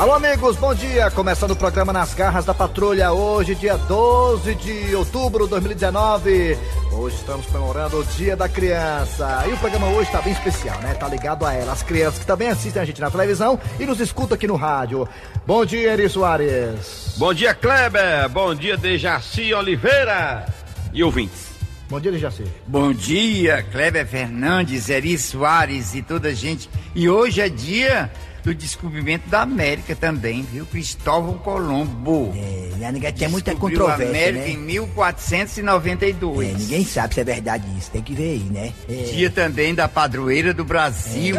[0.00, 1.10] Alô, amigos, bom dia.
[1.10, 6.56] Começando o programa Nas Garras da Patrulha, hoje, dia 12 de outubro de 2019.
[6.90, 9.44] Hoje estamos comemorando o Dia da Criança.
[9.46, 10.94] E o programa hoje está bem especial, né?
[10.94, 14.00] Tá ligado a ela, as crianças que também assistem a gente na televisão e nos
[14.00, 15.06] escutam aqui no rádio.
[15.46, 17.16] Bom dia, Eri Soares.
[17.18, 18.26] Bom dia, Kleber.
[18.30, 20.46] Bom dia, Dejaci Oliveira.
[20.94, 21.50] E ouvintes.
[21.90, 22.44] Bom dia, Dejaci.
[22.66, 26.70] Bom dia, Kleber Fernandes, Eri Soares e toda a gente.
[26.94, 28.10] E hoje é dia
[28.42, 30.66] do descobrimento da América também, viu?
[30.66, 32.32] Cristóvão Colombo.
[32.36, 34.50] É, lá ninguém tem muita Descobriu a controvérsia, América né?
[34.50, 36.48] em 1492.
[36.48, 38.72] É, ninguém sabe se é verdade isso, tem que ver aí, né?
[38.88, 39.02] É.
[39.12, 41.36] Dia também da padroeira do Brasil.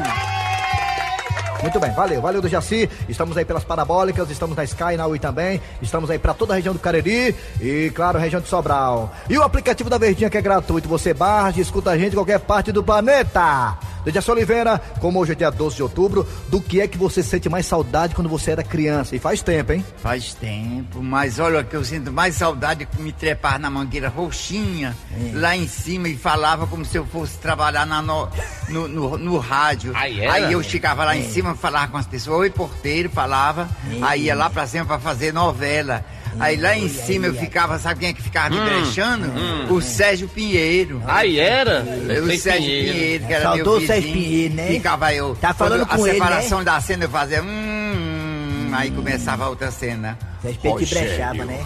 [1.61, 2.89] Muito bem, valeu, valeu do Jaci.
[3.07, 5.61] Estamos aí pelas parabólicas, estamos na Sky, na Ui também.
[5.79, 9.13] Estamos aí para toda a região do Cariri e, claro, região de Sobral.
[9.29, 10.89] E o aplicativo da Verdinha que é gratuito.
[10.89, 13.77] Você baixa e escuta a gente em qualquer parte do planeta.
[14.03, 17.47] Dejaci Oliveira, como hoje é dia 12 de outubro, do que é que você sente
[17.49, 19.15] mais saudade quando você era criança?
[19.15, 19.85] E faz tempo, hein?
[20.01, 24.95] Faz tempo, mas olha que eu sinto mais saudade de me trepar na mangueira roxinha,
[25.13, 25.31] É.
[25.37, 28.27] lá em cima, e falava como se eu fosse trabalhar na no,
[28.69, 29.91] no, no- no rádio.
[29.95, 30.33] Aí era?
[30.33, 33.99] Aí eu chegava lá em cima, falava com as pessoas, oi porteiro, falava, É.
[34.03, 36.03] aí ia lá pra cima pra fazer novela.
[36.39, 39.31] Aí lá em cima eu ficava, sabe quem é que ficava me brechando?
[39.69, 41.01] O Sérgio Pinheiro.
[41.05, 41.83] Aí era?
[41.83, 42.93] O Sei Sérgio Pinheiro.
[42.93, 43.87] Pinheiro, que era meu vizinho.
[43.87, 44.67] Sérgio Pinheiro, né?
[44.67, 45.35] Ficava eu.
[45.35, 47.41] Tá falando com a ele, separação da cena eu fazia.
[47.41, 50.17] Hum, hum, aí começava a outra cena.
[50.41, 51.65] Sérgio Pinheiro Rogério, brechava, né?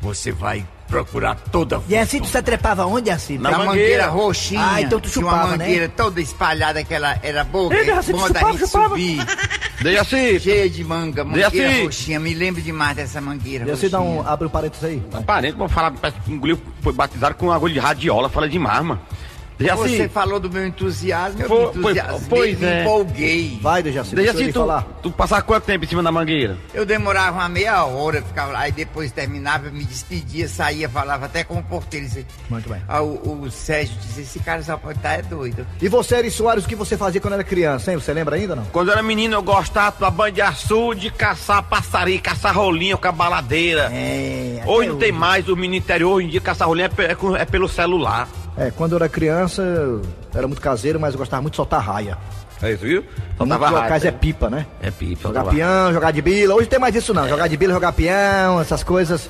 [0.00, 3.36] Você vai procurar toda a E assim tu se trepava onde, assim?
[3.38, 3.70] Na na mangueira.
[3.72, 4.60] mangueira roxinha.
[4.64, 5.64] Ah, então tu tinha chupava, uma né?
[5.64, 8.88] mangueira toda espalhada, que ela era boa, Ei, Dejaci, tu bom da chupava, gente chupava.
[8.90, 9.26] subir.
[9.82, 11.82] Dejaci, Cheia de manga, mangueira Dejaci.
[11.82, 12.20] roxinha.
[12.20, 14.20] Me lembro demais dessa mangueira Dejaci, dá roxinha.
[14.22, 15.02] um, abre um parênteses aí.
[15.10, 15.22] vai.
[15.22, 19.00] parente, vou falar, parece que engoliu, foi batizado com agulha de radiola, fala demais, mano.
[19.58, 22.80] Você falou do meu entusiasmo, eu Foi- me entusiasmei, pois me é.
[22.82, 23.58] empolguei.
[23.62, 24.82] Vai, Dejaci, deixa Dejaci, tu, falar.
[25.02, 26.56] tu passava quanto tempo em cima da mangueira?
[26.72, 31.26] Eu demorava uma meia hora, ficava lá, e depois terminava, eu me despedia, saía, falava
[31.26, 32.06] até com o porteiro.
[32.50, 32.82] Muito bem.
[32.88, 35.66] Ah, o, o Sérgio dizia, esse cara só pode estar é doido.
[35.80, 37.98] E você, Eri Soares, o que você fazia quando era criança, hein?
[37.98, 38.64] Você lembra ainda, não?
[38.66, 39.94] Quando eu era menino, eu gostava
[40.32, 43.90] de açude, de caçar passarinho, caçar rolinho com a baladeira.
[43.92, 47.02] É, Hoje não tem mais, o menino interior, hoje em dia caçar rolinho é,
[47.38, 48.28] é é pelo celular.
[48.56, 50.02] É, quando eu era criança, eu
[50.34, 52.16] era muito caseiro, mas eu gostava muito de soltar raia.
[52.62, 53.02] É isso, viu?
[53.02, 54.66] Em muitos locais é pipa, né?
[54.80, 55.22] É pipa.
[55.28, 56.54] Jogar soltava- peão, jogar de bila.
[56.54, 57.28] Hoje tem mais isso não.
[57.28, 59.28] Jogar de bila, jogar peão, essas coisas.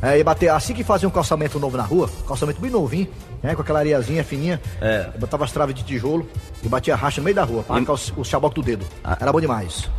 [0.00, 0.48] É, e bater.
[0.48, 3.08] Assim que fazia um calçamento novo na rua, calçamento bem novinho,
[3.42, 3.54] né?
[3.54, 4.60] Com aquela areiazinha fininha.
[4.80, 5.06] É.
[5.14, 6.26] Eu botava as traves de tijolo
[6.62, 8.86] e batia racha no meio da rua, pra arrancar os- o chaboco do dedo.
[9.04, 9.16] Ah.
[9.20, 9.90] Era bom demais.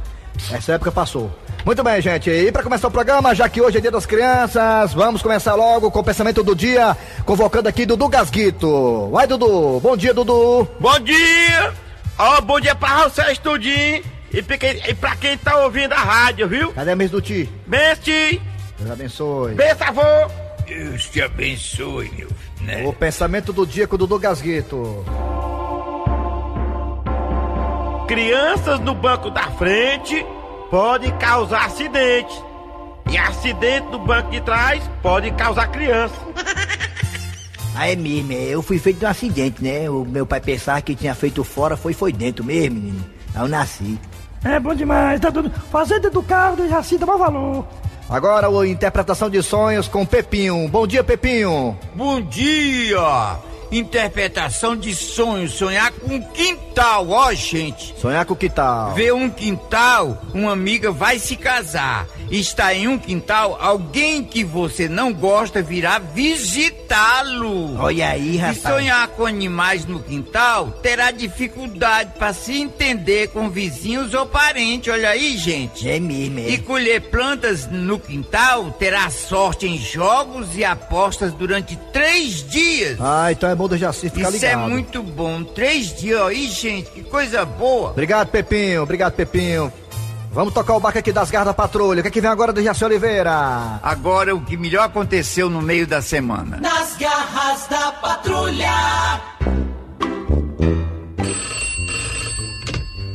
[0.51, 1.31] Essa época passou.
[1.65, 2.29] Muito bem, gente.
[2.29, 5.89] E pra começar o programa, já que hoje é dia das crianças, vamos começar logo
[5.89, 6.95] com o pensamento do dia,
[7.25, 9.09] convocando aqui Dudu Gasguito.
[9.11, 9.79] Vai, Dudu.
[9.79, 10.67] Bom dia, Dudu.
[10.79, 11.73] Bom dia!
[12.17, 14.03] Ó, bom dia pra você, estudinho!
[14.31, 16.73] E pra, quem, e pra quem tá ouvindo a rádio, viu?
[16.73, 17.49] Cadê a mesa do Ti?
[17.65, 18.41] Beste!
[18.79, 19.53] Deus abençoe.
[19.53, 20.01] Bença, avô!
[20.67, 22.83] Deus te abençoe, meu filho, né?
[22.85, 25.05] O pensamento do dia com o Dudu Gasguito.
[28.07, 30.25] Crianças no banco da frente
[30.69, 32.33] podem causar acidente.
[33.09, 36.15] E acidente no banco de trás pode causar criança.
[37.75, 39.89] Ah, é mesmo, eu fui feito de um acidente, né?
[39.89, 43.03] O meu pai pensava que tinha feito fora, foi foi dentro mesmo, menino.
[43.33, 43.99] Aí eu nasci.
[44.43, 45.49] É bom demais, tá tudo.
[45.71, 47.67] Fazer dentro do carro do Jaci dá maior valor.
[48.07, 50.67] Agora a interpretação de sonhos com Pepinho.
[50.67, 51.75] Bom dia, Pepinho.
[51.95, 52.99] Bom dia!
[53.73, 57.95] Interpretação de sonhos, sonhar com um quintal, ó gente.
[57.99, 58.93] Sonhar com que tal?
[58.93, 62.05] Ver um quintal, uma amiga vai se casar.
[62.35, 67.77] Está em um quintal, alguém que você não gosta virá visitá-lo.
[67.79, 68.61] Olha aí, E rapaz.
[68.61, 74.91] sonhar com animais no quintal terá dificuldade para se entender com vizinhos ou parentes.
[74.91, 75.87] Olha aí, gente.
[75.87, 76.57] É mesmo, E é.
[76.57, 82.97] colher plantas no quintal terá sorte em jogos e apostas durante três dias.
[82.99, 84.69] Ah, então é bom do Jaci ficar Isso é ligado.
[84.71, 85.43] muito bom.
[85.43, 87.91] Três dias aí, gente, que coisa boa.
[87.91, 88.81] Obrigado, Pepinho.
[88.81, 89.71] Obrigado, Pepinho.
[90.33, 91.99] Vamos tocar o barco aqui das garras da patrulha.
[91.99, 93.79] O que, é que vem agora do Jaci Oliveira?
[93.83, 96.57] Agora, o que melhor aconteceu no meio da semana.
[96.57, 98.71] Nas garras da patrulha.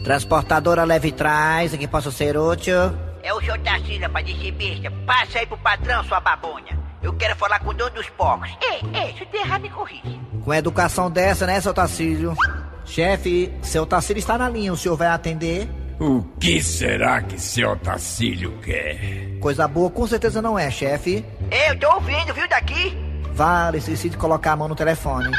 [0.05, 2.77] Transportadora leve trás, aqui posso ser útil.
[3.21, 4.91] É o senhor Tarcísio, pra dizer besta.
[5.05, 6.79] Passa aí pro patrão, sua babonha.
[7.03, 8.49] Eu quero falar com o dono dos porcos.
[8.63, 10.21] Ei, ei, se eu errar, me corrige.
[10.45, 12.37] Com educação dessa, né, seu Tacílio?
[12.85, 15.69] Chefe, seu Tacílio está na linha, o senhor vai atender?
[16.01, 19.37] O que será que seu Tacílio quer?
[19.41, 21.25] Coisa boa com certeza não é, chefe.
[21.51, 22.97] Eu tô ouvindo, viu, daqui?
[23.33, 25.33] Vale, esqueci de colocar a mão no telefone.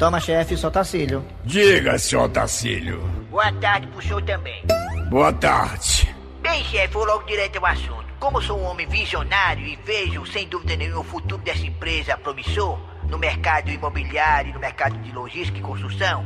[0.00, 1.24] Toma, chefe, seu Tacílio.
[1.44, 3.00] Diga, seu Tacílio.
[3.30, 4.64] Boa tarde pro senhor também.
[5.08, 6.12] Boa tarde.
[6.40, 8.06] Bem, Bem, chefe, vou logo direto ao assunto.
[8.18, 12.80] Como sou um homem visionário e vejo, sem dúvida nenhuma, o futuro dessa empresa promissor
[13.08, 16.24] no mercado imobiliário e no mercado de logística e construção,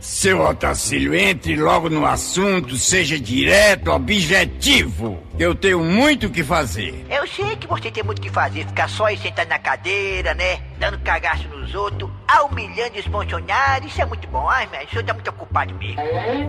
[0.00, 5.22] Seu Otacílio, entre logo no assunto, seja direto, objetivo.
[5.38, 7.04] Eu tenho muito o que fazer.
[7.10, 10.34] eu sei que você tem muito o que fazer, ficar só aí sentado na cadeira,
[10.34, 10.60] né?
[10.78, 12.08] Dando cagaço nos outros,
[12.50, 14.48] humilhando os funcionários, isso é muito bom.
[14.48, 16.00] Ai, mas o senhor tá muito ocupado mesmo.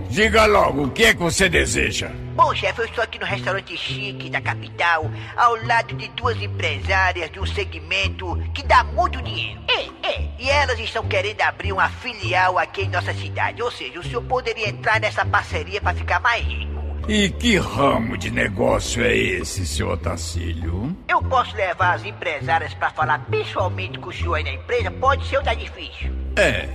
[0.10, 2.10] Diga logo, o que é que você deseja?
[2.36, 7.30] Bom, chefe, eu estou aqui no restaurante chique da capital, ao lado de duas empresárias
[7.32, 9.62] de um segmento que dá muito dinheiro.
[9.68, 10.30] É, é.
[10.40, 13.62] E elas estão querendo abrir uma filial aqui em nossa cidade.
[13.62, 16.79] Ou seja, o senhor poderia entrar nessa parceria para ficar mais rico.
[17.08, 20.96] E que ramo de negócio é esse, seu Otacílio?
[21.08, 24.92] Eu posso levar as empresárias para falar pessoalmente com o senhor aí na empresa?
[24.92, 26.12] Pode ser ou tá difícil?
[26.36, 26.68] É,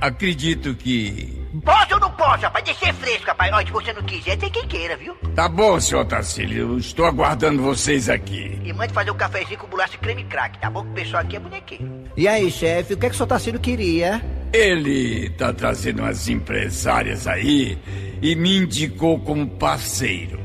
[0.00, 1.38] acredito que.
[1.64, 2.64] Posso ou não posso, rapaz?
[2.64, 3.52] Deixa ser fresco, rapaz.
[3.52, 5.14] Olha, se você não quiser, tem quem queira, viu?
[5.34, 8.60] Tá bom, seu Otacílio, estou aguardando vocês aqui.
[8.64, 10.82] E mande fazer um cafezinho com bolacha e creme crack, tá bom?
[10.82, 12.04] Que o pessoal aqui é bonequinho.
[12.16, 14.20] E aí, chefe, o que é que o seu Tarcílio queria?
[14.52, 17.78] Ele tá trazendo umas empresárias aí
[18.22, 20.38] e me indicou como parceiro.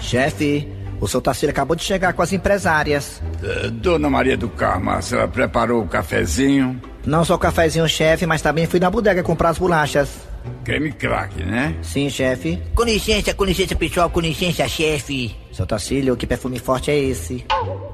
[0.00, 0.68] Chefe,
[1.00, 3.22] o seu Tarcílio acabou de chegar com as empresárias.
[3.42, 6.80] Eh, Dona Maria do Carmo, a senhora preparou o cafezinho?
[7.04, 10.31] Não só o cafezinho, chefe, mas também fui na bodega comprar as bolachas.
[10.64, 11.74] Creme crack, né?
[11.82, 12.60] Sim, chefe.
[12.74, 14.10] Com licença, com licença, pessoal.
[14.10, 15.34] Com licença, chefe.
[15.52, 17.44] Seu Tarcílio, que perfume forte é esse?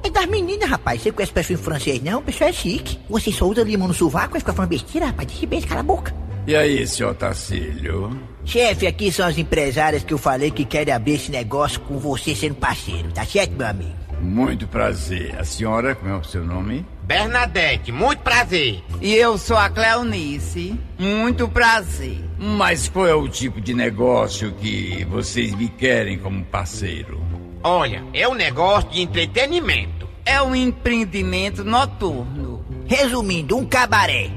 [0.03, 1.01] É das meninas, rapaz.
[1.01, 2.19] Você conhece perfume francês, não?
[2.19, 2.99] O pessoal é chique.
[3.09, 5.27] Você só usa limão no sovaco e fica falando besteira, rapaz.
[5.27, 6.13] Deixa bem, cala a boca.
[6.47, 8.19] E aí, seu Tacílio?
[8.43, 12.33] Chefe, aqui são as empresárias que eu falei que querem abrir esse negócio com você
[12.33, 13.11] sendo parceiro.
[13.11, 14.08] Tá certo, meu amigo?
[14.21, 15.35] Muito prazer.
[15.39, 16.85] A senhora, como é o seu nome?
[17.03, 18.83] Bernadette, muito prazer.
[19.01, 20.79] E eu sou a Cleonice.
[20.97, 22.23] Muito prazer.
[22.37, 27.21] Mas qual é o tipo de negócio que vocês me querem como parceiro?
[27.63, 30.07] Olha, é um negócio de entretenimento.
[30.25, 32.63] É um empreendimento noturno.
[32.85, 34.29] Resumindo, um cabaré.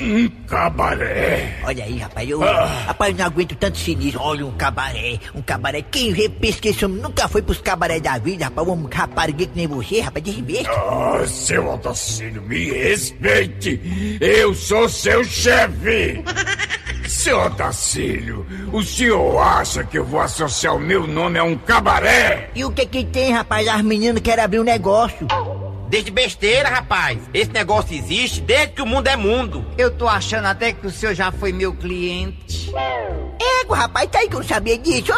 [0.00, 1.58] Um cabaré.
[1.64, 4.20] Olha aí, rapaz, eu, rapaz, eu não aguento tanto sinistro.
[4.22, 5.82] Olha, um cabaré, um cabaré.
[5.82, 8.68] Quem vê, pensa que esse homem nunca foi pros cabaré da vida, rapaz.
[8.68, 10.70] Um rapariguê que nem você, rapaz, de besta.
[10.70, 14.18] Ah, seu Otacílio, me respeite.
[14.20, 16.22] Eu sou seu chefe.
[17.08, 22.50] Seu Otacílio, o senhor acha que eu vou associar o meu nome a um cabaré?
[22.54, 23.66] E o que que tem, rapaz?
[23.66, 25.26] As meninas querem abrir um negócio.
[25.88, 27.18] Desde besteira, rapaz.
[27.32, 29.64] Esse negócio existe desde que o mundo é mundo.
[29.76, 32.70] Eu tô achando até que o senhor já foi meu cliente.
[33.62, 35.12] Ego, rapaz, tá aí que eu não sabia disso.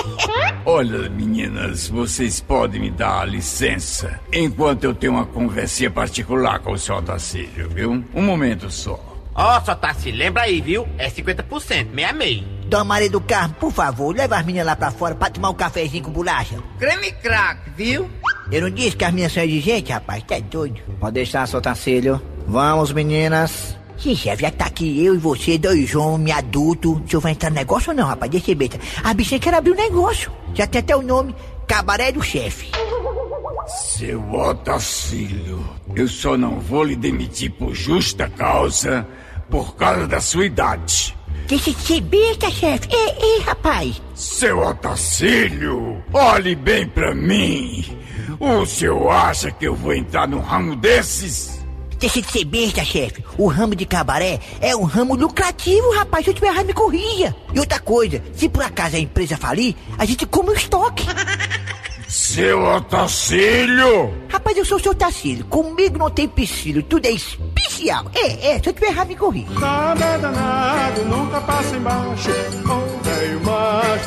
[0.64, 6.78] Olha, meninas, vocês podem me dar licença enquanto eu tenho uma conversinha particular com o
[6.78, 8.04] seu Otacílio, viu?
[8.14, 9.15] Um momento só.
[9.36, 10.88] Ó, só tá se lembra aí, viu?
[10.96, 12.42] É 50%, meia meia.
[12.66, 15.54] Dona Maria do Carmo, por favor, leva as meninas lá pra fora pra tomar um
[15.54, 16.56] cafezinho com bolacha.
[16.78, 18.10] Creme crack, viu?
[18.50, 20.22] Eu não disse que as meninas são exigentes, rapaz?
[20.24, 20.80] Tá doido.
[20.98, 22.20] Pode deixar, seu Tarcílio.
[22.46, 23.76] Vamos, meninas.
[23.98, 26.92] Sim, chefe, já tá aqui eu e você, dois homens adultos.
[26.92, 28.30] O senhor vai entrar no negócio ou não, rapaz?
[28.30, 28.70] Deixa eu ver.
[29.04, 30.32] A bichinha quer abrir o negócio.
[30.54, 31.34] Já tem até o nome,
[31.66, 32.70] Cabaré do Chefe.
[33.66, 35.62] Seu Otacílio,
[35.94, 39.06] eu só não vou lhe demitir por justa causa
[39.50, 41.16] por causa da sua idade.
[41.46, 42.88] Deixa de ser besta, chefe.
[42.90, 44.02] Ei, ei, rapaz.
[44.14, 47.84] Seu Otacílio, olhe bem pra mim.
[48.40, 51.64] O senhor acha que eu vou entrar num ramo desses?
[51.98, 53.24] Deixa de ser besta, chefe.
[53.38, 56.24] O ramo de cabaré é um ramo lucrativo, rapaz.
[56.24, 57.34] Se eu tiver errado, me corrija.
[57.54, 61.06] E outra coisa, se por acaso a empresa falir, a gente come o estoque.
[62.16, 64.10] Seu Otacílio!
[64.30, 65.44] Rapaz, eu sou o seu Tacílio.
[65.44, 68.06] Comigo não tem piscílio, tudo é especial.
[68.14, 69.60] É, é, se eu tiver errado, me corrija.
[69.60, 72.30] Nada é danado, nunca passa embaixo.
[72.30, 74.05] Ô velho macho,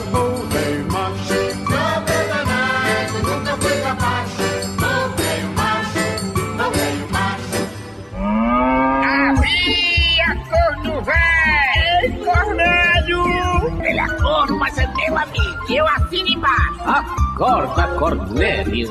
[17.40, 18.90] Acorda, Cornélio.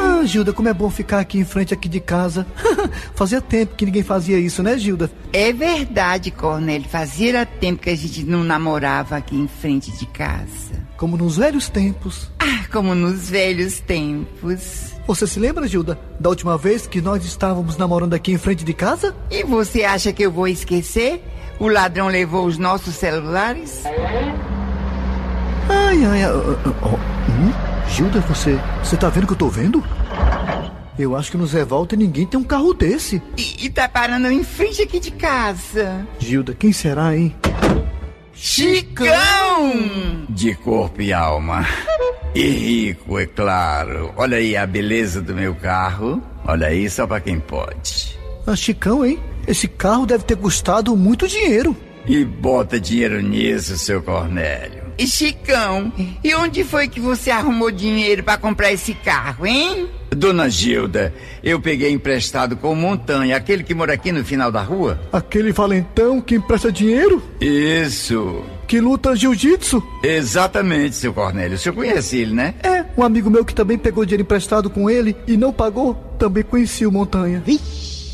[0.00, 2.44] Ah, Gilda, como é bom ficar aqui em frente aqui de casa.
[3.14, 5.08] Fazia tempo que ninguém fazia isso, né, Gilda?
[5.32, 6.88] É verdade, Cornélio.
[6.88, 10.74] Fazia tempo que a gente não namorava aqui em frente de casa.
[10.96, 12.28] Como nos velhos tempos.
[12.40, 14.94] Ah, como nos velhos tempos.
[15.06, 18.74] Você se lembra, Gilda, da última vez que nós estávamos namorando aqui em frente de
[18.74, 19.14] casa?
[19.30, 21.22] E você acha que eu vou esquecer?
[21.60, 23.84] O ladrão levou os nossos celulares?
[25.68, 26.30] Ai, ai, ai.
[26.32, 26.96] oh, oh,
[27.30, 27.52] hum?
[27.88, 28.58] Gilda, você.
[28.82, 29.82] Você tá vendo o que eu tô vendo?
[30.98, 33.22] Eu acho que no Zé Walter ninguém tem um carro desse.
[33.36, 36.06] E, e tá parando em frente aqui de casa.
[36.18, 37.34] Gilda, quem será, hein?
[38.34, 39.72] Chicão!
[40.28, 41.66] De corpo e alma.
[42.34, 44.12] E rico, é claro.
[44.16, 46.22] Olha aí a beleza do meu carro.
[46.44, 48.18] Olha aí, só pra quem pode.
[48.46, 49.18] Ah, Chicão, hein?
[49.46, 51.76] Esse carro deve ter custado muito dinheiro.
[52.06, 54.81] E bota dinheiro nisso, seu Cornélio.
[54.98, 59.88] E Chicão, e onde foi que você arrumou dinheiro pra comprar esse carro, hein?
[60.10, 64.62] Dona Gilda, eu peguei emprestado com o Montanha, aquele que mora aqui no final da
[64.62, 65.00] rua.
[65.12, 67.22] Aquele valentão que empresta dinheiro?
[67.40, 68.44] Isso.
[68.68, 69.82] Que luta jiu-jitsu?
[70.02, 71.56] Exatamente, seu Cornélio.
[71.56, 72.54] O senhor conhece ele, né?
[72.62, 76.42] É, um amigo meu que também pegou dinheiro emprestado com ele e não pagou, também
[76.42, 77.42] conhecia o Montanha.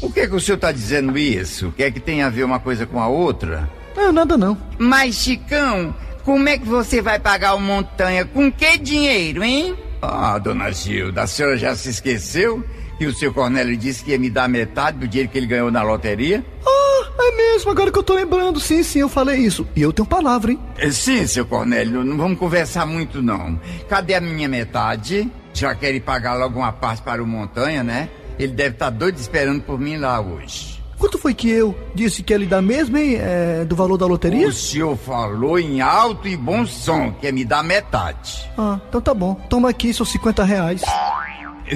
[0.00, 1.72] Por que, que o senhor está dizendo isso?
[1.76, 3.68] Quer que tenha a ver uma coisa com a outra?
[3.96, 4.56] Não, nada não.
[4.78, 5.94] Mas, Chicão,
[6.24, 8.24] como é que você vai pagar o Montanha?
[8.24, 9.76] Com que dinheiro, hein?
[10.00, 12.64] Ah, dona Gilda, a senhora já se esqueceu
[12.98, 15.70] que o seu Cornélio disse que ia me dar metade do dinheiro que ele ganhou
[15.70, 16.44] na loteria?
[16.66, 18.58] Ah, é mesmo, agora que eu tô lembrando.
[18.58, 19.66] Sim, sim, eu falei isso.
[19.76, 20.58] E eu tenho palavra, hein?
[20.76, 23.58] É, Sim, seu Cornélio, não vamos conversar muito, não.
[23.88, 25.30] Cadê a minha metade?
[25.54, 28.08] Já quer pagar logo uma parte para o Montanha, né?
[28.38, 30.77] Ele deve estar doido esperando por mim lá hoje.
[30.98, 33.16] Quanto foi que eu disse que ia lhe dar mesmo, hein?
[33.20, 34.48] É, do valor da loteria?
[34.48, 38.50] O senhor falou em alto e bom som que ia me dar metade.
[38.58, 39.34] Ah, então tá bom.
[39.48, 40.82] Toma aqui seus 50 reais.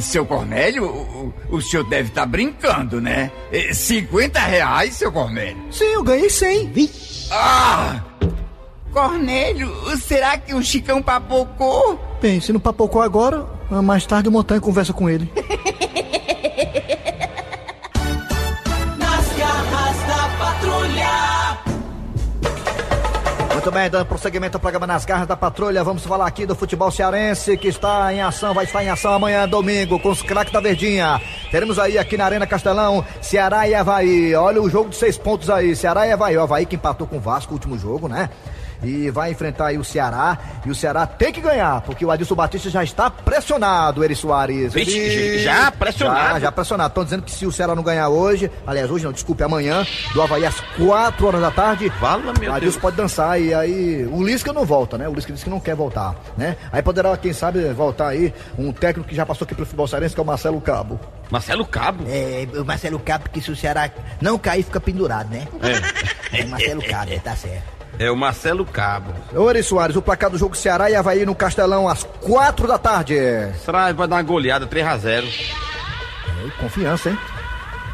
[0.01, 3.31] Seu Cornélio, o, o- senhor deve estar brincando, né?
[3.53, 5.63] Eh, 50 reais, seu Cornélio?
[5.71, 6.73] Sim, eu ganhei 100.
[7.31, 8.01] Ah!
[8.93, 11.99] Cornélio, será que o Chicão papocou?
[12.21, 15.31] Bem, se não papocou agora, ah, mais tarde o Montanha conversa com ele.
[23.63, 26.91] Muito bem, dando prosseguimento ao programa Nas Garras da Patrulha, vamos falar aqui do futebol
[26.91, 30.59] cearense que está em ação, vai estar em ação amanhã, domingo, com os craques da
[30.59, 31.23] Verdinha.
[31.49, 34.35] Teremos aí aqui na Arena Castelão, Ceará e Havaí.
[34.35, 36.37] Olha o jogo de seis pontos aí, Ceará e Havaí.
[36.37, 38.31] O Havaí que empatou com o Vasco, último jogo, né?
[38.83, 40.39] E vai enfrentar aí o Ceará.
[40.67, 44.73] E o Ceará tem que ganhar, porque o Adilson Batista já está pressionado, Eri Soares.
[44.73, 46.35] Vixe, E- já pressionado?
[46.35, 46.89] Já, já pressionado.
[46.89, 50.23] Estão dizendo que se o Ceará não ganhar hoje, aliás, hoje não, desculpe, amanhã, do
[50.23, 52.55] Havaí às 4 horas da tarde, Fala, meu o Deus.
[52.57, 55.09] Adilson pode dançar e aí o Lisca não volta, né?
[55.09, 56.57] O Lisca disse que não quer voltar, né?
[56.73, 60.15] Aí poderá, quem sabe, voltar aí um técnico que já passou aqui pelo futebol cearense,
[60.15, 60.99] que é o Marcelo Cabo.
[61.31, 62.05] Marcelo Cabo?
[62.09, 65.47] É, o Marcelo Cabo, que se o Ceará não cair, fica pendurado, né?
[66.33, 66.41] É.
[66.41, 67.82] É Marcelo Cabo, tá certo.
[67.99, 69.13] É o Marcelo Cabo.
[69.35, 72.79] Ô, Eri Soares, o placar do jogo Ceará e Havaí no Castelão às 4 da
[72.79, 73.15] tarde.
[73.65, 75.25] Será vai dar uma goleada 3x0.
[75.25, 77.19] É, confiança, hein?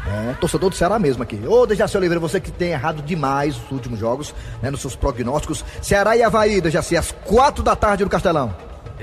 [0.07, 1.39] É, torcedor do Ceará mesmo aqui.
[1.45, 5.63] Ô, Dejaci Oliveira, você que tem errado demais os últimos jogos, né, nos seus prognósticos.
[5.81, 8.55] Ceará e Havaí, Dejaci, às 4 da tarde no Castelão.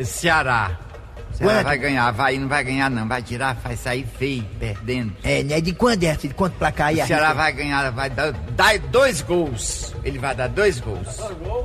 [0.03, 0.86] Ceará.
[1.33, 1.65] Ceará Quanto?
[1.67, 5.13] vai ganhar, vai, não vai ganhar não, vai tirar, vai sair feio, perdendo.
[5.23, 5.61] É, né?
[5.61, 6.13] De quando é?
[6.15, 7.03] De quanto placar aí?
[7.03, 9.95] O Ceará vai ganhar, vai dar, dar dois gols.
[10.03, 11.07] Ele vai dar dois gols.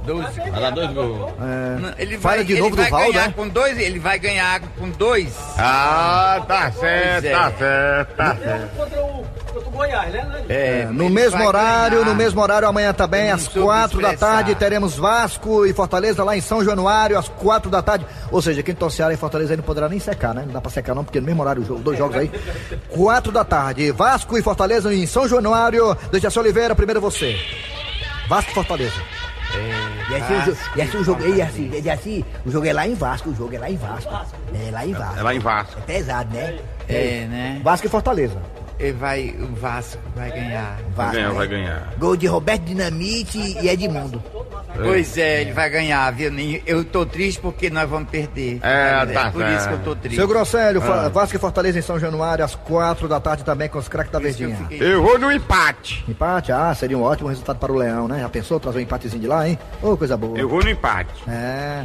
[0.05, 0.49] Dois gols.
[0.51, 1.33] Vai dar dois gols.
[1.79, 3.33] Não, Ele Fala vai, de ele novo do vai Valdo, ganhar né?
[3.35, 5.33] com dois, ele vai ganhar com dois.
[5.57, 7.31] Ah, tá certo, é.
[7.31, 8.75] tá certo, tá certo.
[8.75, 10.43] Contra o, contra o Goiás, né?
[10.49, 12.09] É, No ele mesmo horário, ganhar.
[12.09, 16.41] no mesmo horário amanhã também, às 4 da tarde, teremos Vasco e Fortaleza lá em
[16.41, 18.05] São Januário, às 4 da tarde.
[18.31, 20.43] Ou seja, quem torce Ceará e Fortaleza aí não poderá nem secar, né?
[20.45, 22.31] Não dá pra secar não, porque no mesmo horário, o jogo, dois jogos aí.
[22.89, 25.95] 4 da tarde, Vasco e Fortaleza em São Januário.
[26.11, 27.35] Dejaci Oliveira, primeiro você.
[28.29, 28.93] Vasco e Fortaleza.
[30.09, 32.71] E assim, o, jo- e assim o jogo, e assim, e assim, o jogo é
[32.73, 34.09] lá em Vasco, o jogo é lá em Vasco.
[34.67, 35.19] É lá em Vasco.
[35.19, 35.75] É lá em Vasco.
[35.77, 36.59] É pesado, né?
[36.87, 37.61] É, né?
[37.63, 38.37] Vasco e Fortaleza.
[38.81, 40.77] Ele vai, o Vasco vai ganhar.
[40.95, 41.35] Vai Vasco, ganhar, né?
[41.35, 41.93] vai ganhar.
[41.99, 44.21] Gol de Roberto Dinamite e Edmundo.
[44.73, 46.31] Pois é, ele vai ganhar, viu?
[46.31, 48.59] Nem- Eu tô triste porque nós vamos perder.
[48.63, 50.15] É, tá por isso que eu tô triste.
[50.15, 51.09] Seu Grosselho, Ah.
[51.09, 54.19] Vasco e Fortaleza em São Januário, às 4 da tarde também com os craques da
[54.19, 54.55] que eu Verdinha.
[54.67, 56.03] fiquei- Eu vou no empate.
[56.07, 58.19] Empate, ah, seria um ótimo resultado para o Leão, né?
[58.21, 59.59] Já pensou trazer um empatezinho de lá, hein?
[59.81, 60.37] Ô, coisa boa.
[60.39, 61.11] Eu vou no empate.
[61.27, 61.83] É.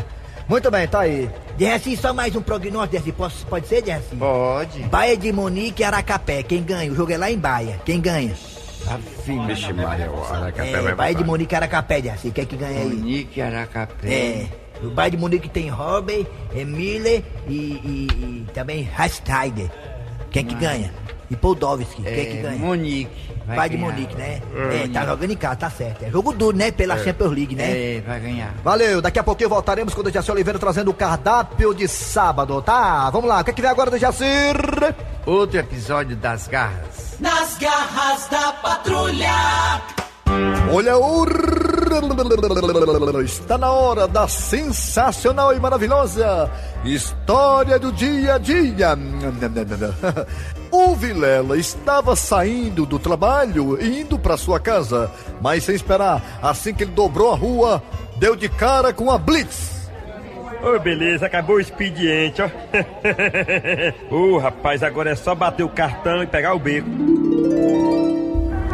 [0.49, 1.29] Muito bem, tá aí.
[1.59, 3.13] Dercy, só mais um prognóstico, Dercy.
[3.13, 4.15] Posso- Pode ser, Dercy?
[4.17, 4.79] Pode.
[4.85, 6.43] Baia de Monique e Aracapé.
[6.43, 6.91] Quem ganha?
[6.93, 7.81] O jogo é lá em Baia.
[7.85, 8.35] Quem ganha?
[9.25, 11.25] Vixe, Maria, o Aracapé É, vai Baia de.
[11.25, 12.31] Monique e Aracapé, Dercy.
[12.31, 12.89] Quem é que ganha aí?
[12.89, 14.09] Monique Aracapé.
[14.13, 14.47] É.
[14.85, 16.25] O Baia de Monique tem Robin,
[16.55, 19.69] é Miller e, e- e também Hastiger.
[20.31, 20.93] Quem é que ganha?
[21.29, 22.03] E Poldovski.
[22.03, 22.59] Quem é que É, ganha?
[22.59, 23.11] Monique.
[23.47, 23.77] Vai de.
[23.77, 24.41] Monique, né?
[24.73, 26.05] É, tá jogando em casa, tá certo.
[26.05, 26.71] É jogo duro, né?
[26.71, 27.97] Pela Champions League, né?
[27.97, 28.55] É, vai ganhar.
[28.65, 33.09] Valeu, daqui a pouquinho voltaremos com o Dejaci Oliveira trazendo o cardápio de sábado, tá?
[33.11, 34.25] Vamos lá, o que, é que vem agora, Dejaci?
[35.25, 37.17] Outro episódio das garras.
[37.21, 39.33] Nas garras da patrulha.
[40.73, 41.25] Olha o
[43.25, 46.51] Está na hora da sensacional e maravilhosa
[46.85, 48.99] história do dia a dia.
[50.79, 56.75] O Vilela estava saindo do trabalho e indo para sua casa, mas sem esperar, assim
[56.75, 57.83] que ele dobrou a rua,
[58.19, 59.91] deu de cara com a Blitz.
[60.63, 62.51] Ô, beleza, acabou o expediente, ó.
[64.15, 66.91] Ô, rapaz, agora é só bater o cartão e pegar o beco.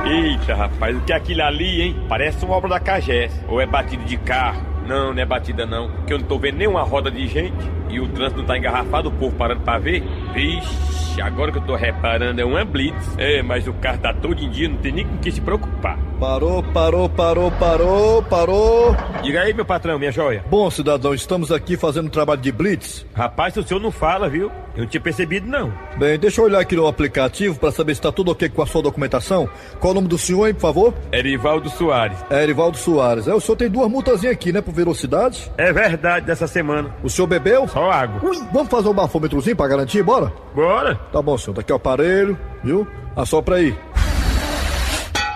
[0.05, 2.05] Eita, rapaz, o que é aquilo ali, hein?
[2.09, 3.33] Parece uma obra da Cagés.
[3.47, 4.61] Ou é batida de carro?
[4.89, 8.01] Não, não é batida não, que eu não tô vendo nenhuma roda de gente e
[8.01, 10.03] o trânsito tá engarrafado, o povo parando pra ver.
[10.33, 13.15] Vixe, agora que eu tô reparando é uma blitz.
[13.19, 15.99] É, mas o carro tá todo em dia, não tem nem com que se preocupar.
[16.19, 18.97] Parou, parou, parou, parou, parou.
[19.23, 20.45] Diga aí, meu patrão, minha joia.
[20.49, 23.05] Bom, cidadão, estamos aqui fazendo um trabalho de blitz.
[23.13, 24.51] Rapaz, o senhor não fala, viu?
[24.75, 25.73] Eu não tinha percebido, não.
[25.99, 28.67] Bem, deixa eu olhar aqui no aplicativo para saber se está tudo ok com a
[28.67, 29.49] sua documentação.
[29.81, 30.95] Qual o nome do senhor, hein, por favor?
[31.13, 32.17] Erivaldo Soares.
[32.31, 33.27] É Erivaldo Soares.
[33.27, 35.51] É, o senhor tem duas multazinhas aqui, né, por velocidade?
[35.59, 36.95] É verdade, dessa semana.
[37.03, 37.67] O senhor bebeu?
[37.67, 38.21] Só água.
[38.23, 40.33] Ui, vamos fazer um bafômetrozinho pra garantir, bora?
[40.55, 40.95] Bora.
[41.13, 41.55] Tá bom, senhor.
[41.55, 42.87] Tá aqui o aparelho, viu?
[43.17, 43.77] Assopra aí.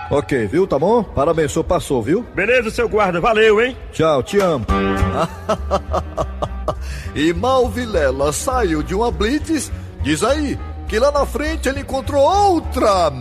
[0.09, 0.65] Ok, viu?
[0.65, 1.03] Tá bom?
[1.03, 2.25] Parabéns, senhor passou, viu?
[2.33, 3.19] Beleza, seu guarda.
[3.19, 3.75] Valeu, hein?
[3.91, 4.65] Tchau, te amo.
[7.13, 12.21] e Mal Vilela saiu de uma blitz, diz aí, que lá na frente ele encontrou
[12.23, 13.11] outra.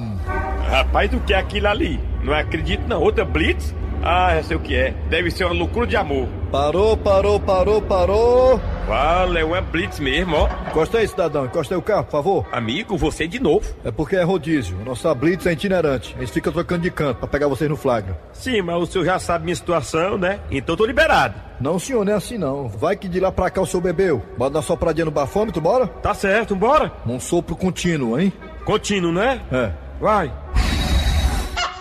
[0.70, 2.00] Rapaz, o que é aquilo ali?
[2.22, 3.00] Não acredito não.
[3.00, 3.74] Outra blitz?
[4.02, 4.94] Ah, eu sei o que é.
[5.08, 6.28] Deve ser uma loucura de amor.
[6.52, 8.60] Parou, parou, parou, parou.
[8.86, 10.48] Vale, é uma blitz mesmo, ó.
[10.70, 11.44] Encosta aí, cidadão.
[11.46, 12.46] Encosta aí o carro, por favor.
[12.52, 13.66] Amigo, você de novo.
[13.84, 14.76] É porque é rodízio.
[14.84, 16.14] Nossa blitz é itinerante.
[16.16, 18.16] A gente fica trocando de canto pra pegar vocês no flagra.
[18.32, 20.38] Sim, mas o senhor já sabe minha situação, né?
[20.52, 21.34] Então tô liberado.
[21.60, 22.68] Não, senhor, não é assim não.
[22.68, 24.22] Vai que de lá pra cá o senhor bebeu.
[24.38, 25.88] Bora dar sopradinha no bafômetro, bora?
[25.88, 26.92] Tá certo, bora.
[27.04, 28.32] Um sopro contínuo, hein?
[28.64, 29.40] Contínuo, né?
[29.50, 29.72] É.
[30.00, 30.32] Vai.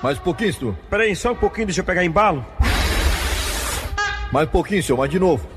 [0.01, 0.75] Mais um pouquinho, senhor.
[0.89, 2.43] Peraí, só um pouquinho, deixa eu pegar embalo.
[4.31, 5.54] Mais um pouquinho, senhor, mais de novo.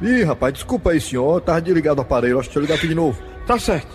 [0.00, 1.40] Ih, rapaz, desculpa aí, senhor.
[1.40, 2.38] Tava desligado o aparelho.
[2.38, 3.18] Acho que deixa eu ligar aqui de novo.
[3.46, 3.88] Tá certo.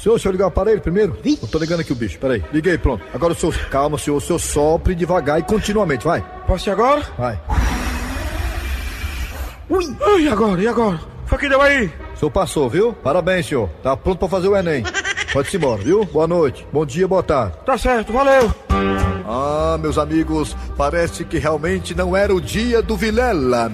[0.00, 1.16] Senhor, deixa eu ligar o aparelho primeiro?
[1.24, 2.44] Eu tô ligando aqui o bicho, peraí.
[2.52, 3.04] Liguei, pronto.
[3.14, 4.16] Agora o senhor, calma, senhor.
[4.16, 6.24] O senhor sopre devagar e continuamente, vai.
[6.46, 7.02] Posso ir agora?
[7.16, 7.40] Vai.
[9.70, 9.96] Ui!
[10.00, 10.60] Ai, e agora?
[10.60, 11.00] E agora?
[11.26, 11.86] Foi que deu aí?
[12.14, 12.92] O senhor passou, viu?
[12.92, 13.70] Parabéns, senhor.
[13.82, 14.84] Tá pronto pra fazer o Enem.
[15.32, 16.04] Pode-se embora, viu?
[16.04, 17.56] Boa noite, bom dia, boa tarde.
[17.64, 18.54] Tá certo, valeu.
[19.26, 23.72] Ah, meus amigos, parece que realmente não era o dia do Vilela.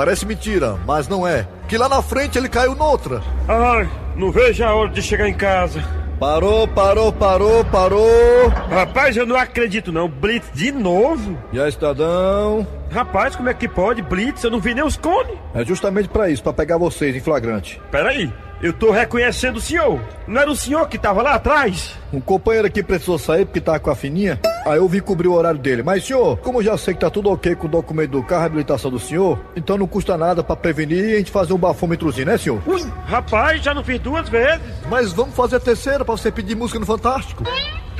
[0.00, 1.46] Parece mentira, mas não é.
[1.68, 3.20] Que lá na frente ele caiu noutra.
[3.46, 3.86] Ai,
[4.16, 5.84] não vejo a hora de chegar em casa.
[6.18, 8.48] Parou, parou, parou, parou.
[8.70, 10.08] Rapaz, eu não acredito não.
[10.08, 11.36] Blitz de novo?
[11.52, 12.66] E aí, cidadão?
[12.90, 14.00] Rapaz, como é que pode?
[14.00, 15.36] Blitz, eu não vi nem os cones.
[15.52, 17.78] É justamente pra isso, pra pegar vocês em flagrante.
[17.90, 20.00] Peraí, eu tô reconhecendo o senhor.
[20.26, 21.94] Não era o senhor que tava lá atrás?
[22.12, 24.38] Um companheiro aqui precisou sair porque tava com a fininha.
[24.66, 25.82] Aí eu vim cobrir o horário dele.
[25.82, 28.42] Mas, senhor, como eu já sei que tá tudo ok com o documento do carro,
[28.42, 31.58] a habilitação do senhor, então não custa nada pra prevenir e a gente fazer um
[31.58, 32.60] bafômetrozinho, né, senhor?
[32.66, 34.60] Ui, rapaz, já não fiz duas vezes.
[34.88, 37.44] Mas vamos fazer a terceira pra você pedir música no Fantástico.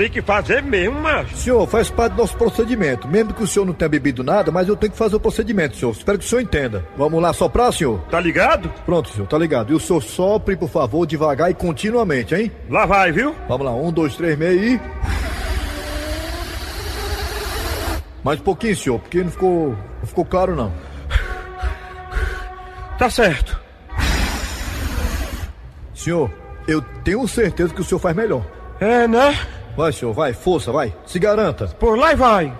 [0.00, 1.36] Tem que fazer mesmo, macho.
[1.36, 3.06] Senhor, faz parte do nosso procedimento.
[3.06, 5.76] Mesmo que o senhor não tenha bebido nada, mas eu tenho que fazer o procedimento,
[5.76, 5.92] senhor.
[5.92, 6.88] Espero que o senhor entenda.
[6.96, 8.00] Vamos lá soprar, senhor?
[8.10, 8.72] Tá ligado?
[8.86, 9.70] Pronto, senhor, tá ligado.
[9.70, 12.50] E o senhor sopre, por favor, devagar e continuamente, hein?
[12.70, 13.36] Lá vai, viu?
[13.46, 14.80] Vamos lá, um, dois, três, meio e.
[18.24, 19.76] Mais um pouquinho, senhor, porque não ficou.
[19.98, 20.72] não ficou claro não.
[22.96, 23.60] Tá certo.
[25.94, 26.30] Senhor,
[26.66, 28.42] eu tenho certeza que o senhor faz melhor.
[28.80, 29.38] É, né?
[29.80, 30.94] Vai, senhor, vai, força, vai.
[31.06, 31.66] Se garanta.
[31.78, 32.52] Por lá e vai.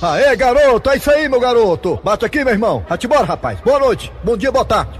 [0.00, 2.00] Aê, garoto, é isso aí, meu garoto.
[2.02, 2.82] Bate aqui, meu irmão.
[2.88, 3.60] Vai embora, rapaz.
[3.60, 4.98] Boa noite, bom dia, boa tarde.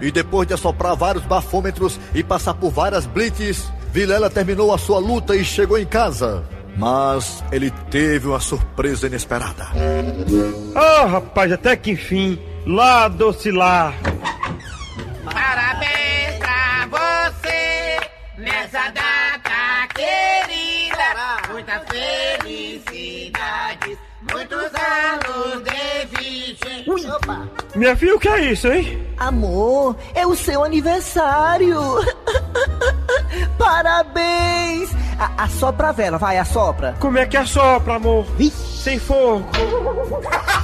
[0.00, 5.00] E depois de assoprar vários bafômetros e passar por várias blitzes, Vilela terminou a sua
[5.00, 6.44] luta e chegou em casa.
[6.76, 9.66] Mas ele teve uma surpresa inesperada.
[10.76, 12.38] Ah, rapaz, até que enfim.
[12.64, 13.92] Lá, doce lá.
[18.42, 21.06] Nessa data querida.
[21.50, 21.82] Muitas
[22.42, 23.98] felicidades,
[24.30, 26.68] muitos anos de vida.
[26.86, 27.02] Ui.
[27.74, 29.06] Minha filha, o que é isso, hein?
[29.16, 31.80] Amor, é o seu aniversário.
[33.58, 34.90] Parabéns.
[35.18, 36.94] A, assopra a vela, vai, assopra.
[36.98, 38.24] Como é que assopra, amor?
[38.36, 38.72] Vixe.
[38.82, 39.46] Sem fogo.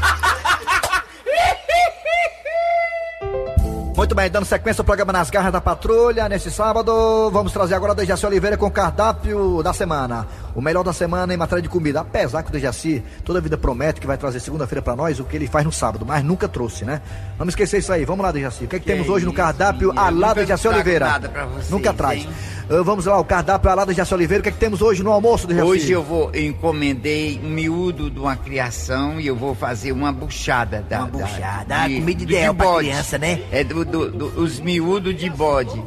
[4.08, 7.94] Muito bem, dando sequência ao programa Nas Garras da Patrulha, nesse sábado, vamos trazer agora
[7.94, 10.26] Dejaci Oliveira com o cardápio da semana.
[10.58, 12.00] O melhor da semana em matéria de comida.
[12.00, 15.36] Apesar que o Dejaci toda vida promete que vai trazer segunda-feira pra nós o que
[15.36, 17.00] ele faz no sábado, mas nunca trouxe, né?
[17.38, 18.04] Vamos esquecer isso aí.
[18.04, 18.64] Vamos lá, Dejaci.
[18.64, 20.00] O que, é que, Que temos hoje no isso, cardápio menino.
[20.00, 21.06] Eu Alá Dejaci Oliveira?
[21.06, 22.26] nada pra vocês, nunca traz.
[22.70, 24.40] Ah, vamos lá, o cardápio Alá Dejaci Oliveira.
[24.40, 25.66] O que é que temos hoje no almoço, Dejaci?
[25.66, 30.10] Hoje eu vou eu encomendei um miúdo de uma criação e eu vou fazer uma
[30.12, 30.98] buchada da.
[31.00, 33.40] Uma da- buchada, a de- comida de ideal pra criança, né?
[33.52, 35.80] É do, do- do- os miúdos de bode.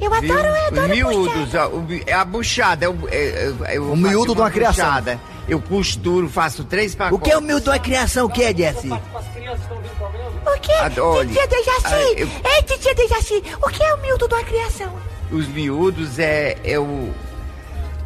[0.00, 0.32] Eu viu?
[0.32, 2.84] adoro, eu Os adoro miúdos, ó, o mi- é a buchada.
[2.86, 4.84] É o, é, é, eu O miúdo de uma criação.
[4.86, 5.20] buchada.
[5.48, 7.18] Eu costuro, faço três pacotes.
[7.18, 8.26] O que é o miúdo da criação?
[8.26, 8.88] O que é, Jesse?
[8.90, 10.72] O que?
[10.72, 11.28] Adore.
[11.28, 11.82] Titia Dejaci!
[11.84, 14.92] Ah, eu- Ei, titia Dejaci, o que é o miúdo da criação?
[15.30, 17.12] Os miúdos é, é o.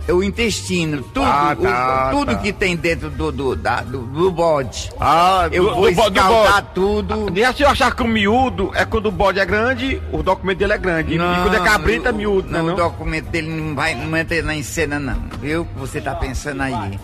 [0.09, 2.39] É o intestino, tudo, Ah, o- tá, tudo tá.
[2.39, 4.91] que tem dentro do, do, da- do, do bode.
[5.01, 6.67] Ah, Eu do- vou do bo- do escaldar bode.
[6.75, 7.33] tudo.
[7.41, 10.59] Já se eu achar que o miúdo é quando o bode é grande, o documento
[10.59, 11.15] dele é grande.
[11.15, 12.59] e quando é cabrito é miúdo, né?
[12.59, 15.65] não, Não, o documento dele não vai não entra na cena não, viu?
[15.67, 16.99] Que você tá pensando aí.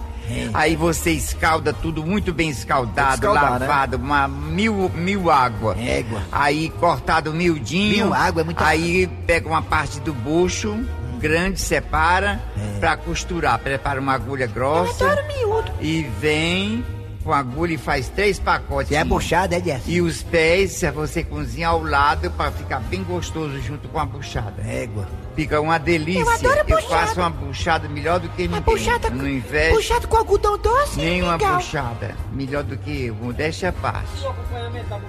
[0.52, 3.66] Aí você escalda tudo muito bem escaldado, Escaldar, né?
[3.66, 5.74] lavado, uma mil, mil água.
[5.78, 6.20] Égua.
[6.30, 8.04] Aí cortado miudinho.
[8.06, 10.76] Mil água é muita Aí pega uma parte do bucho,
[11.18, 12.40] grande, separa,
[12.80, 13.58] pra costurar.
[13.58, 15.04] Prepara uma agulha grossa.
[15.04, 15.72] Eu adoro miúdo.
[15.80, 16.84] E vem
[17.22, 18.92] com a agulha e faz três pacotes.
[18.92, 19.90] É buchada, é, Jesse?
[19.90, 24.62] E os pés, você cozinha ao lado pra ficar bem gostoso junto com a buchada.
[24.66, 25.06] Égua.
[25.38, 26.20] Fica uma delícia.
[26.22, 26.88] Eu adoro buchada.
[26.88, 28.60] faço uma buchada melhor do que ninguém.
[28.60, 30.98] buchada Não invejo Puxado com algodão doce?
[30.98, 31.54] nenhuma legal.
[31.58, 32.16] buchada.
[32.32, 33.14] Melhor do que eu.
[33.14, 34.08] Modéstia à parte.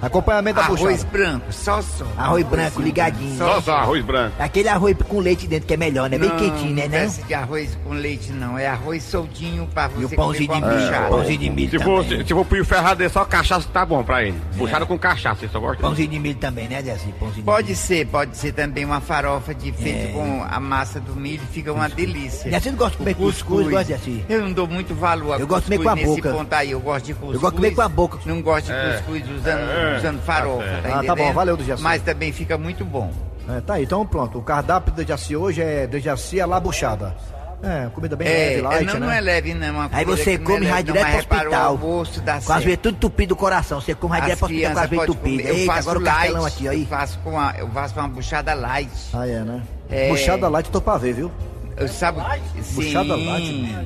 [0.00, 1.08] Acompanhamento da Arroz buchada.
[1.10, 2.04] branco, só só.
[2.16, 3.36] Arroz branco, ligadinho.
[3.36, 4.36] Só, só arroz branco.
[4.38, 6.16] Aquele arroz com leite dentro que é melhor, né?
[6.16, 6.82] Bem Não, quentinho, né?
[6.82, 8.56] Não desce de arroz com leite, não.
[8.56, 10.86] É arroz soltinho pra você E o pãozinho de comer milho.
[10.86, 11.08] buchada.
[11.08, 12.18] Pãozinho de milho Se for, também.
[12.20, 14.40] se, se for pro ferrado, só cachaça tá bom pra ele.
[14.56, 15.82] Puxado com cachaça, você só gosta?
[15.82, 17.06] Pãozinho de milho também, né, Jesse?
[17.18, 21.14] Pãozinho de Pode ser, pode ser também uma farofa de feito com a massa do
[21.16, 22.50] milho, fica uma delícia.
[22.50, 24.24] Não gosta de comer O cuscuz, gosta, Jesse?
[24.28, 26.30] Eu não dou muito valor a Eu gosto de comer com a nesse boca.
[26.32, 27.34] ponto aí, eu gosto de cuscuz.
[27.34, 28.18] Eu gosto de comer com a boca.
[28.26, 28.92] Não gosto de É.
[28.96, 29.96] cuscuz usando, É.
[29.98, 30.96] usando farofa, Tá tá, certo.
[30.98, 31.82] Ah, tá bom, valeu do Jaci.
[31.82, 33.12] Mas também fica muito bom.
[33.48, 34.38] É, tá aí, então pronto.
[34.38, 37.16] O cardápio do Dejaci hoje é Dejaci à la buchada.
[37.62, 39.00] É, comida bem É, leve, é, light, não, né?
[39.00, 39.66] não é leve, não.
[39.66, 41.62] é Uma Aí você come e é vai leve, não, direto pro hospital.
[41.62, 43.80] O almoço dá Com as veias tudo tupido do coração.
[43.82, 46.02] Você come vai As direto pro hospital com as crianças veias Eita, faço agora o
[46.02, 46.80] castelão light, aqui, aí.
[46.80, 48.90] eu faço, com a, eu faço uma buchada light.
[49.12, 49.62] Ah, é, né?
[49.90, 50.08] É.
[50.08, 51.30] Buchada light, tô pra ver, viu?
[51.76, 52.20] Eu sabe,
[52.62, 52.74] sim.
[52.74, 53.76] Buchada light?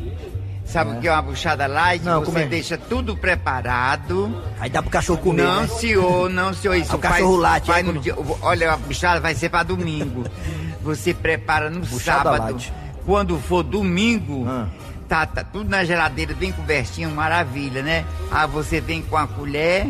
[0.67, 2.03] Sabe o que é uma buchada light?
[2.05, 2.47] Não, Você é?
[2.47, 4.43] deixa tudo preparado.
[4.59, 5.67] Aí dá pro cachorro comer, não, né?
[5.69, 6.75] senhor, não, senhor.
[6.75, 9.49] Isso É o cachorro faz, late, faz é, no dia- Olha, a buchada vai ser
[9.51, 10.25] pra domingo.
[10.83, 12.53] Você prepara no Buchada sábado.
[12.53, 12.73] light.
[13.07, 14.67] Quando for domingo, Ah.
[15.09, 18.05] tá, tá tudo na geladeira, bem cobertinho, maravilha, né?
[18.31, 19.87] Aí você vem com a colher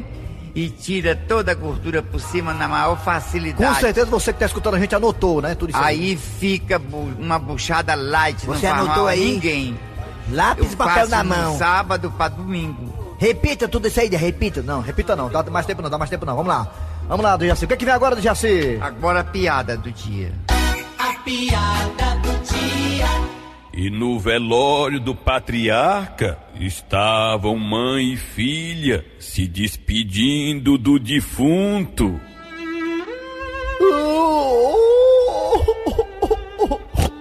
[0.54, 3.74] e tira toda a gordura por cima na maior facilidade.
[3.74, 5.54] Com certeza você que tá escutando a gente anotou, né?
[5.54, 9.32] Tudo isso Aí fica bu- uma buchada light, não Você faz anotou aí?
[9.34, 9.78] ninguém.
[10.30, 11.58] Lápis e papel faço na no mão.
[11.58, 13.16] sábado pra domingo.
[13.18, 14.62] Repita tudo isso aí, repita.
[14.62, 16.34] Não, repita não, dá mais tempo não, dá mais tempo não.
[16.36, 16.66] Vamos lá.
[17.08, 17.64] Vamos lá, Dejaci.
[17.64, 18.78] O que, é que vem agora, Dejaci?
[18.80, 20.32] Agora a piada do dia.
[20.98, 22.33] A piada do dia.
[23.76, 32.20] E no velório do patriarca estavam mãe e filha se despedindo do defunto.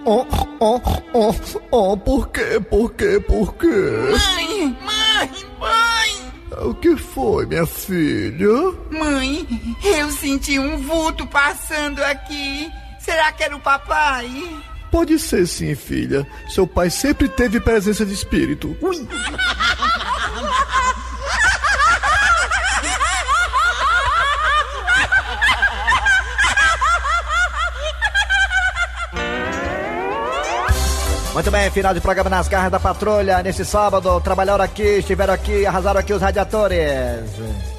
[0.06, 0.26] Oh,
[0.60, 0.80] oh,
[1.12, 1.34] oh,
[1.72, 2.60] oh, por quê?
[2.70, 3.18] Por quê?
[3.20, 3.66] Por quê?
[3.66, 8.46] Mãe, mãe, mãe, O que foi, minha filha?
[8.90, 9.44] mãe,
[9.82, 12.70] eu senti um vulto passando aqui.
[13.00, 14.30] Será que era o papai?
[14.94, 16.24] Pode ser sim, filha.
[16.48, 18.76] Seu pai sempre teve presença de espírito.
[31.32, 33.42] Muito bem, final de programa nas garras da patrulha.
[33.42, 36.78] Nesse sábado, trabalharam aqui, estiveram aqui, arrasaram aqui os radiadores.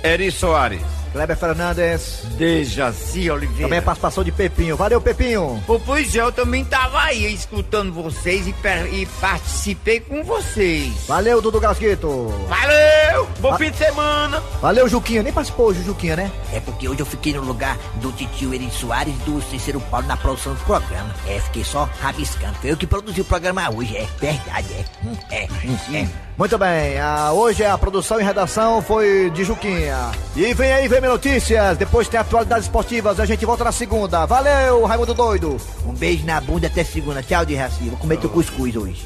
[0.03, 1.04] Eri Soares.
[1.15, 2.23] Kleber Fernandes.
[2.37, 3.61] Dejaci Oliveira.
[3.63, 4.75] Também a participação de Pepinho.
[4.75, 5.63] Valeu, Pepinho.
[5.65, 10.91] Pô, Pois é, eu também tava aí escutando vocês e, per- e participei com vocês.
[11.07, 12.27] Valeu, Dudu Gasguito.
[12.49, 13.29] Valeu!
[13.39, 13.57] Bom Ah.
[13.57, 14.43] fim de semana!
[14.61, 15.23] Valeu, Juquinha.
[15.23, 16.29] Nem participou hoje, Juquinha, né?
[16.51, 20.07] É porque hoje eu fiquei no lugar do titio Eri Soares e do Cícero Paulo
[20.07, 21.15] na produção do programa.
[21.27, 22.55] É, fiquei só rabiscando.
[22.55, 24.85] Foi eu que produzi o programa hoje, é verdade, é.
[25.07, 26.07] Hum, É, hum, é.
[26.37, 30.11] Muito bem, ah, hoje a produção e redação foi de Juquinha.
[30.35, 31.77] E vem aí, vem notícias.
[31.77, 33.21] Depois tem atualidades esportivas.
[33.21, 34.25] A gente volta na segunda.
[34.25, 35.55] Valeu, Raimundo Doido.
[35.87, 37.23] Um beijo na bunda até segunda.
[37.23, 37.55] Tchau, de.
[37.55, 39.05] Vou comer teu cuscuz hoje.